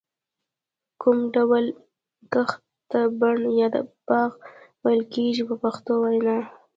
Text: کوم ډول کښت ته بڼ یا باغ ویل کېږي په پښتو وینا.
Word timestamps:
کوم 1.01 1.17
ډول 1.35 1.65
کښت 2.33 2.61
ته 2.89 2.99
بڼ 3.19 3.37
یا 3.59 3.67
باغ 4.07 4.31
ویل 4.83 5.03
کېږي 5.13 5.43
په 5.49 5.55
پښتو 5.63 5.91
وینا. 6.03 6.37